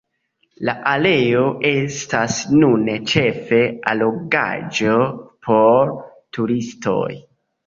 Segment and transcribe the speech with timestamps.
[0.69, 3.61] La areo estas nune ĉefe
[3.93, 4.97] allogaĵo
[5.45, 5.95] por
[6.39, 7.09] turistoj.